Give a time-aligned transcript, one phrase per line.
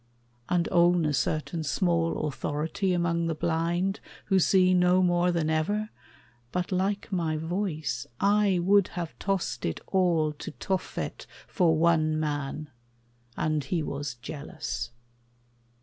[0.49, 5.91] And own a certain small authority Among the blind, who see no more than ever,
[6.51, 12.71] But like my voice, I would have tossed it all To Tophet for one man;
[13.37, 14.89] and he was jealous.